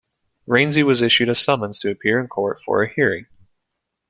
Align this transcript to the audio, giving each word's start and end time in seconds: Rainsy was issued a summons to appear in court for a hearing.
Rainsy 0.47 0.81
was 0.81 1.03
issued 1.03 1.29
a 1.29 1.35
summons 1.35 1.79
to 1.81 1.91
appear 1.91 2.19
in 2.19 2.27
court 2.27 2.59
for 2.65 2.81
a 2.81 2.91
hearing. 2.91 3.27